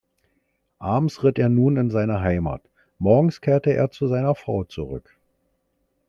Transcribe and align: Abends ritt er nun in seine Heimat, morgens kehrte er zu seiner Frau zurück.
Abends 0.79 1.23
ritt 1.23 1.37
er 1.37 1.47
nun 1.47 1.77
in 1.77 1.91
seine 1.91 2.21
Heimat, 2.21 2.63
morgens 2.97 3.39
kehrte 3.39 3.71
er 3.71 3.91
zu 3.91 4.07
seiner 4.07 4.33
Frau 4.33 4.63
zurück. 4.63 5.15